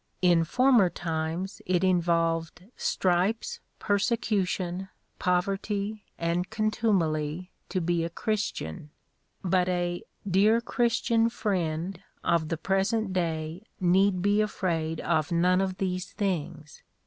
In 0.23 0.45
former 0.45 0.89
times 0.89 1.61
it 1.67 1.83
involved 1.83 2.65
stripes, 2.75 3.59
persecution, 3.77 4.89
poverty, 5.19 6.05
and 6.17 6.49
contumely 6.49 7.51
to 7.69 7.79
be 7.81 8.03
a 8.03 8.09
"Christian," 8.09 8.89
but 9.43 9.69
a 9.69 10.01
"dear 10.27 10.59
Christian 10.59 11.29
friend" 11.29 12.01
of 12.23 12.47
the 12.49 12.57
present 12.57 13.13
day 13.13 13.61
need 13.79 14.23
be 14.23 14.41
afraid 14.41 14.99
of 15.01 15.31
none 15.31 15.61
of 15.61 15.77
these 15.77 16.11
things. 16.13 16.81